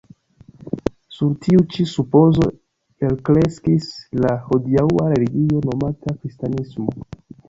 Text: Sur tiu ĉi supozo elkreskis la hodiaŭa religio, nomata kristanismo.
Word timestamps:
Sur 1.15 1.33
tiu 1.41 1.65
ĉi 1.73 1.83
supozo 1.91 2.47
elkreskis 3.09 3.89
la 4.23 4.31
hodiaŭa 4.47 5.05
religio, 5.13 5.61
nomata 5.67 6.15
kristanismo. 6.23 6.97